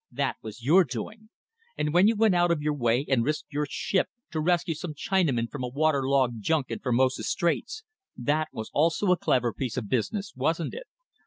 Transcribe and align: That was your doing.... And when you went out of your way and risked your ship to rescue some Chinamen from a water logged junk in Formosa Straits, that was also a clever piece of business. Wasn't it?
That 0.11 0.37
was 0.41 0.63
your 0.63 0.83
doing.... 0.83 1.29
And 1.77 1.93
when 1.93 2.07
you 2.07 2.15
went 2.15 2.33
out 2.33 2.49
of 2.49 2.59
your 2.63 2.73
way 2.73 3.05
and 3.07 3.23
risked 3.23 3.53
your 3.53 3.67
ship 3.69 4.07
to 4.31 4.39
rescue 4.39 4.73
some 4.73 4.95
Chinamen 4.95 5.47
from 5.51 5.63
a 5.63 5.67
water 5.67 6.09
logged 6.09 6.41
junk 6.41 6.71
in 6.71 6.79
Formosa 6.79 7.21
Straits, 7.21 7.83
that 8.17 8.47
was 8.51 8.71
also 8.73 9.11
a 9.11 9.15
clever 9.15 9.53
piece 9.53 9.77
of 9.77 9.89
business. 9.89 10.33
Wasn't 10.35 10.73
it? 10.73 10.87